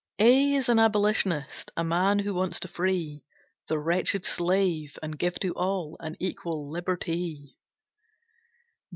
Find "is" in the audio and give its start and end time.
0.57-0.67